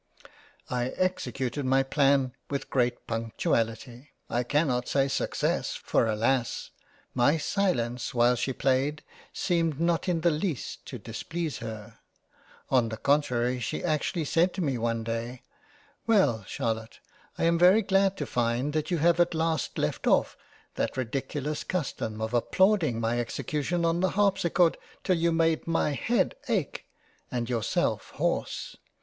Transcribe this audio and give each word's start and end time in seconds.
I 0.71 0.87
executed 0.97 1.63
my 1.63 1.83
Plan 1.83 2.33
with 2.49 2.71
great 2.71 3.05
Punctuality. 3.05 4.09
I 4.31 4.41
can 4.41 4.65
not 4.67 4.87
say 4.87 5.07
success, 5.07 5.75
for 5.75 6.07
alas! 6.07 6.71
my 7.13 7.37
silence 7.37 8.11
while 8.11 8.35
she 8.35 8.51
played 8.51 9.03
seemed 9.31 9.79
not 9.79 10.09
in 10.09 10.21
the 10.21 10.31
least 10.31 10.87
to 10.87 10.97
displease 10.97 11.59
her; 11.59 11.99
on 12.71 12.89
the 12.89 12.97
contrary 12.97 13.59
she 13.59 13.83
actually 13.83 14.25
said 14.25 14.55
to 14.55 14.61
me 14.63 14.75
one 14.79 15.03
day" 15.03 15.43
Well 16.07 16.45
Charlotte, 16.47 16.99
I 17.37 17.43
am 17.43 17.59
very 17.59 17.83
glad 17.83 18.17
to 18.17 18.25
find 18.25 18.73
that 18.73 18.89
you 18.89 18.97
have 18.97 19.19
at 19.19 19.35
last 19.35 19.77
left 19.77 20.07
off 20.07 20.35
that 20.77 20.97
ridiculous 20.97 21.63
custom 21.63 22.21
of 22.23 22.33
applauding 22.33 22.99
my 22.99 23.19
Execution 23.19 23.85
on 23.85 23.99
the 23.99 24.09
Harpsichord 24.09 24.79
till 25.03 25.17
you 25.17 25.31
made 25.31 25.67
my 25.67 25.91
head 25.91 26.33
ake, 26.47 26.87
and 27.29 27.47
yourself 27.47 28.09
hoarse. 28.15 28.75